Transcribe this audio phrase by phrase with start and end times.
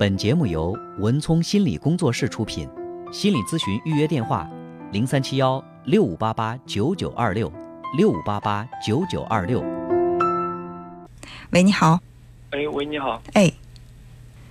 [0.00, 2.66] 本节目由文聪心理工作室出品，
[3.12, 4.48] 心理咨询预约电话：
[4.92, 7.52] 零三七幺六五八八九九二六
[7.98, 9.60] 六五八八九九二六。
[11.50, 12.00] 喂，你好，
[12.52, 13.52] 哎，喂，你好，哎，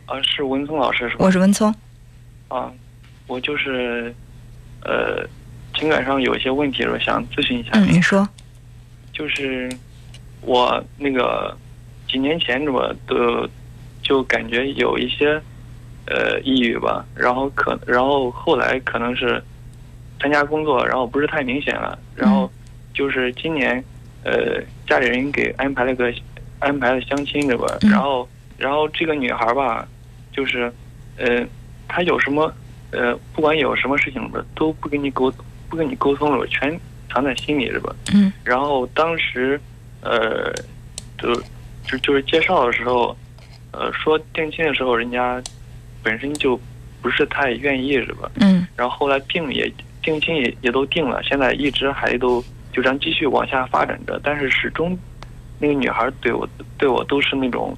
[0.06, 1.26] 啊，是文聪老师是吧？
[1.26, 1.74] 我是文聪，
[2.50, 2.72] 啊，
[3.26, 4.14] 我就是，
[4.84, 5.28] 呃，
[5.74, 7.72] 情感上有一些问题，我想咨询一下。
[7.74, 8.30] 嗯，你说，
[9.12, 9.68] 就是
[10.42, 11.58] 我那个
[12.08, 13.50] 几年前这么都
[14.10, 15.40] 就感觉有一些
[16.08, 19.40] 呃抑郁吧，然后可然后后来可能是
[20.20, 22.52] 参加工作，然后不是太明显了，然后
[22.92, 23.84] 就是今年
[24.24, 26.12] 呃家里人给安排了个
[26.58, 27.68] 安排了相亲对吧？
[27.84, 27.92] 嗯。
[27.92, 28.28] 然后
[28.58, 29.88] 然后这个女孩吧，
[30.32, 30.74] 就是
[31.18, 31.46] 呃
[31.88, 32.52] 她有什么
[32.90, 35.32] 呃不管有什么事情吧，都不跟你沟
[35.70, 36.80] 不跟你沟通了，全
[37.14, 37.96] 藏在心里是吧？
[38.16, 38.34] 嗯。
[38.44, 39.62] 然后当时，
[40.02, 40.52] 呃，
[41.20, 41.36] 就
[41.86, 43.16] 就就是介绍的时候，
[43.72, 45.42] 呃，说定亲的时候，人家
[46.04, 46.60] 本身就
[47.02, 48.30] 不是太愿意，是吧？
[48.36, 52.42] 嗯然后后来定也定亲也也都定了，现在一直还都
[52.74, 54.98] 就这样继续往下发展着，但是始终
[55.60, 57.76] 那个女孩对我对我都是那种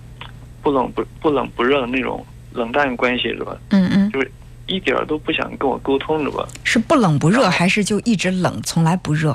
[0.62, 3.58] 不冷不不冷不热的那种冷淡关系，是吧？
[3.70, 4.32] 嗯嗯，就是
[4.68, 6.48] 一点儿都不想跟我沟通，是吧？
[6.64, 9.32] 是不冷不热，还是就一直冷，从来不热？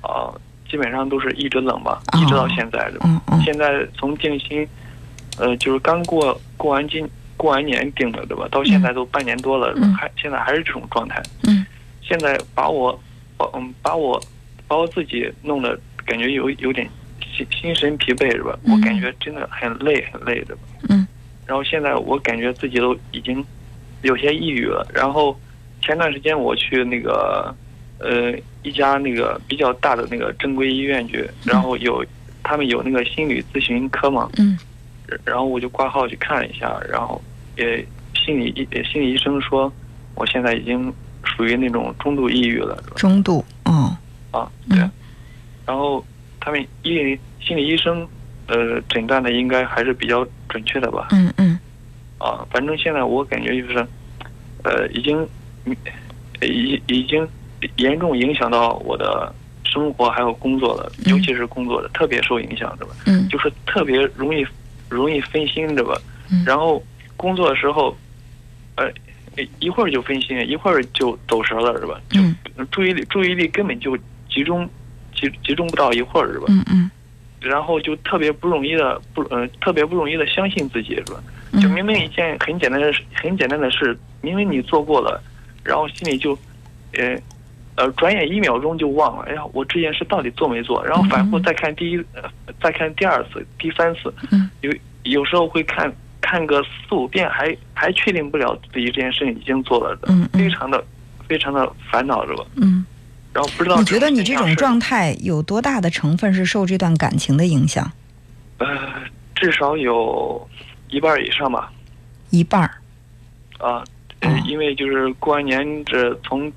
[0.00, 0.32] 啊、
[0.68, 3.04] 基本上都是一直冷吧，哦一直到现在，是吧？
[3.06, 4.66] 嗯嗯现在从定亲，
[5.38, 8.46] 呃，就是刚过过完今过完年定的，对吧？
[8.50, 11.22] 到现在都半年多了，嗯还现在还是这种状态。
[11.44, 11.64] 嗯
[12.02, 12.98] 现在把我，
[13.36, 14.20] 把嗯把我
[14.68, 16.88] 把我自己弄得感觉有有点
[17.20, 18.58] 心心神疲惫，是吧？
[18.64, 20.56] 嗯我感觉真的很累很累，的？
[20.88, 21.06] 嗯
[21.46, 23.44] 然后现在我感觉自己都已经
[24.02, 24.86] 有些抑郁了。
[24.92, 25.38] 然后
[25.80, 27.54] 前段时间我去那个
[27.98, 32.04] 呃一家那个比较大的那个正规医院去，然后有
[32.42, 34.56] 他们有那个心理咨询科嘛，嗯
[35.24, 37.20] 然后我就挂号去看了一下，然后
[37.56, 39.72] 也心理医心理医生说
[40.14, 40.92] 我现在已经
[41.24, 43.96] 属于那种中度抑郁了，中度，嗯，
[44.30, 44.78] 啊，对。
[44.78, 44.90] 嗯
[45.64, 46.04] 然后
[46.40, 48.06] 他们医心理医生
[48.48, 51.06] 呃诊断的应该还是比较准确的吧？
[51.12, 51.56] 嗯嗯
[52.18, 53.86] 啊，反正现在我感觉就是，
[54.64, 55.16] 呃，已经，
[55.64, 55.74] 嗯
[56.42, 57.26] 已已经
[57.76, 59.32] 严重影响到我的
[59.64, 62.94] 生活还有工作了，嗯尤其是工作的特别受影响，对吧？
[63.06, 64.44] 嗯就是特别容易
[64.92, 66.00] 容易分心，对吧？
[66.30, 66.82] 嗯然后
[67.16, 67.96] 工作的时候，
[68.76, 68.90] 呃，
[69.60, 72.00] 一会儿就分心，一会儿就走神了，是吧？
[72.10, 72.36] 就嗯
[72.70, 73.96] 注意力注意力根本就
[74.30, 74.68] 集中
[75.14, 76.46] 集集中不到一会儿，是吧？
[76.48, 76.90] 嗯嗯
[77.40, 81.22] 然后就特别不容易的不呃特别不容易的相信自己，是吧？
[81.60, 85.20] 就明明一件很简单的事，很简单的事，明明你做过了，
[85.64, 86.38] 然后心里就，
[86.94, 87.14] 呃，
[87.76, 89.24] 呃，转眼一秒钟就忘了。
[89.28, 90.84] 哎呀，我这件事到底做没做？
[90.84, 92.22] 然后反复再看第一，呃、
[92.60, 94.72] 再看第二次、第三次，嗯有
[95.04, 100.84] 有时候会看看个四五遍，还还确定不了自己这件事情已经做了的，非常的
[101.26, 102.44] 非常的烦恼，是吧？
[102.56, 102.84] 嗯，
[103.32, 107.90] 然后不知道你觉得你这种状态有多大的成分是受这段感情的影响？
[108.58, 108.66] 呃，
[109.34, 110.48] 至少有
[110.88, 111.72] 一半儿以上吧。
[112.30, 112.70] 一半儿，
[113.58, 113.82] 啊，
[114.20, 116.50] 呃哦，因为就是过完年这从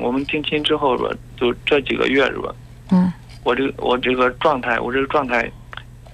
[0.00, 2.54] 我们定亲之后是吧，就这几个月是吧，
[2.90, 3.12] 嗯
[3.44, 5.50] 我这个我这个状态，我这个状态，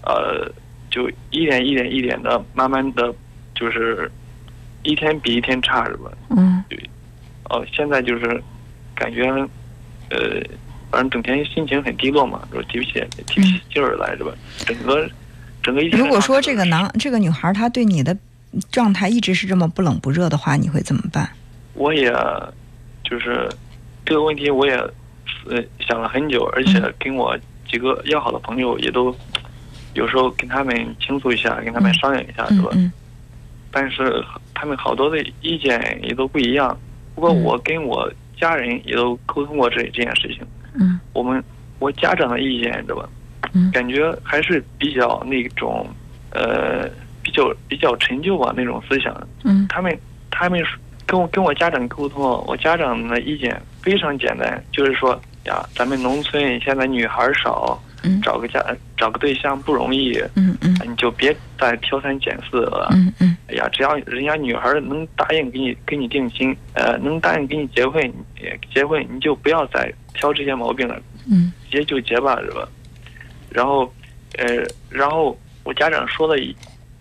[0.03, 0.49] 呃，
[0.91, 3.13] 就一点一点一点的，慢慢的
[3.55, 4.11] 就是
[4.83, 6.11] 一天比一天差是吧？
[6.31, 6.63] 嗯
[7.51, 8.43] 哦、现在就是
[8.95, 9.25] 感觉，
[10.11, 10.41] 呃，
[10.91, 14.33] 反正整天心情很低落嘛，就提不起提不起劲儿来是吧？
[14.65, 15.09] 整个
[15.63, 16.01] 整个一天。
[16.01, 18.17] 如果说这个男这个女孩她对你的
[18.71, 21.29] 状态一直是这么不冷不热的话，你会怎么办？
[21.75, 22.11] 我也
[23.03, 23.49] 就是
[24.05, 24.75] 这个问题，我也
[25.49, 27.37] 呃想了很久，而且跟我
[27.69, 29.15] 几个要好的朋友也都
[29.95, 32.71] 有时候跟他们倾诉一下，跟他们商量一下，是吧？
[32.75, 32.93] 嗯
[33.77, 36.79] 但是他们好多的意见也都不一样。
[37.15, 38.09] 不过嗯我跟我
[38.41, 41.43] 家人也都沟通过这这件事情，嗯我们
[41.81, 43.09] 我家长的意见，知道吧？
[43.53, 45.89] 嗯感觉还是比较那种
[46.31, 46.89] 呃
[47.21, 49.13] 比较比较陈旧吧那种思想。
[49.43, 49.99] 嗯他们
[50.31, 50.63] 他们
[51.07, 58.65] 跟我跟我家长沟通，我家长的意见非常简单，就是说呀，咱们农村现在女孩少，嗯找个家
[58.97, 62.89] 找个对象不容易，嗯嗯你就别再挑三拣四了。
[62.93, 68.03] 嗯嗯哎呀，只要人家女孩能答应给你给你定亲，呃，能答应给你结婚，
[68.37, 70.99] 你结婚你就不要再挑这些毛病了，
[71.31, 72.67] 嗯结就结吧，是吧？
[73.51, 73.93] 然后，
[74.39, 74.47] 呃，
[74.89, 76.57] 然后我家长说了一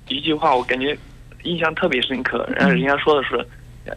[0.10, 0.96] 一句话，我感觉
[1.44, 2.48] 印象特别深刻。
[2.56, 3.44] 然后人家说的是，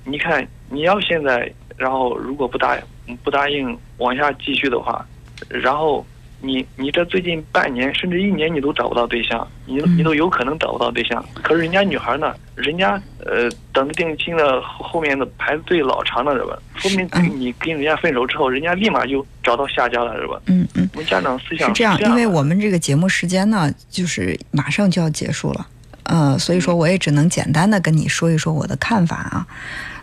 [0.04, 2.76] 你看你要现在，然后如果不答
[3.22, 5.06] 不答应往下继续的话，
[5.48, 6.04] 然后
[6.40, 11.24] 你你这最近半年甚至一年你都找不到对象，你嗯你都有可能找不到对象。
[11.42, 16.58] 可是人家女孩呢，人家呃等着定亲的后后面的排队老长了，是吧？
[16.76, 20.40] 说明嗯你跟人家分手之后，人家立马就找到下家了，是吧？
[20.46, 20.88] 嗯嗯。
[20.92, 25.66] 我们家长思想是这样，的因为我们这个节目时间呢，就是马上就要结束了，
[26.06, 29.47] 呃，所以说我也只能简单的跟你说一说我的看法啊。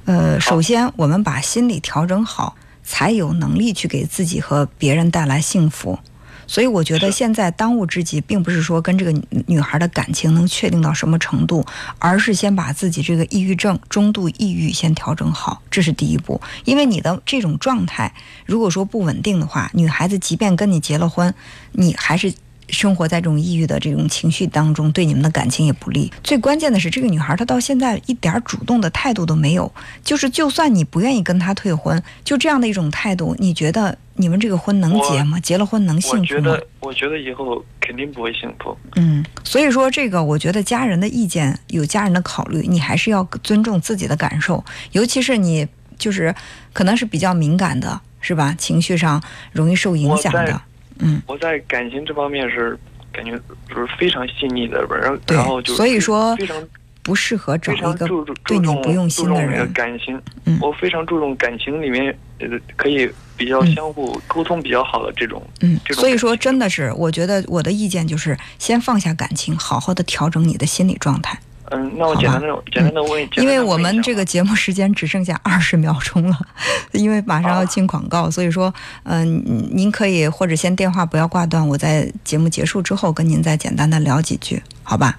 [0.05, 5.97] 呃，首先我们把心理调整好，才有能力去给自己和别人带来幸福。
[6.45, 11.65] 所以我觉得现在当务之急，并不是说跟这个女女孩的感情能确定到什么程度，
[11.99, 16.41] 而是先把自己这个抑郁症、中度抑郁先调整好，这是第一步。
[16.65, 18.13] 因为你的这种状态，
[18.45, 21.33] 如果说不稳定的话，女孩子即便跟你结了婚，
[21.71, 22.33] 你还是。
[22.69, 26.11] 生活在这种抑郁的这种情绪当中，对你们的感情也不利。
[26.23, 29.71] 最关键的是，这个女孩她到现在一点主动的态度都没有，
[30.03, 35.39] 就是就算你不愿意跟她退婚，就这样的一种态度，你觉得你们这个婚能结吗？
[35.39, 36.25] 结了婚能幸福吗？
[36.25, 38.77] 觉得，我觉得以后肯定不会幸福。
[38.95, 45.67] 嗯，所以说这个，我觉得家人的意见有家人的考虑，你还是要尊重自己的感受，尤其是你
[45.97, 46.33] 就是
[46.71, 48.55] 可能是比较敏感的，是吧？
[48.57, 49.21] 情绪上
[49.51, 50.61] 容易受影响的
[50.99, 52.77] 嗯，我在感情这方面是
[53.11, 53.31] 感觉
[53.69, 56.55] 就是非常细腻的，然后然后就所以说非常
[57.01, 58.07] 不适合找一个
[58.45, 59.71] 对你不用心的人。
[59.73, 65.41] 感情，嗯我非常注重感情里面呃可以比较嗯相互沟通比较好的这种。
[65.61, 71.37] 嗯，这种所以说真的是，我觉得我的意见就是先放下感情，好好的调整你的心理状态。
[71.71, 76.37] 嗯，那我简单的简单的问，一下因为我们这个节目时间只剩下二十秒钟了，
[76.91, 78.73] 因为马上要进广告，所以说，
[79.03, 85.17] 嗯、您可以或者先电话不要挂断，我在节目结束之后跟您再简单的聊几句，好吧？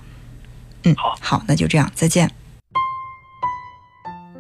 [0.85, 2.31] 嗯，好好，那就这样，再见。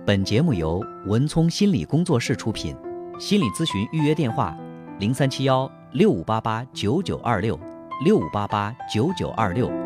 [0.06, 2.76] 本节目由文聪心理工作室出品，
[3.18, 4.54] 心理咨询预约电话：
[4.98, 7.58] 零三七幺六五八八九九二六
[8.04, 9.83] 六五八八九九二六。